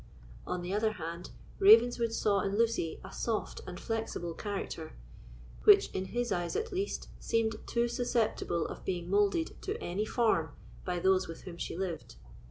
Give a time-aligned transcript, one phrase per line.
[0.47, 1.29] On the other hand,
[1.59, 4.93] Ravenswood saw in Lucy a soft and flexible character,
[5.65, 10.53] which, in his eyes at least, seemed too susceptible of being moulded to any form
[10.85, 12.15] by those with whom she lived.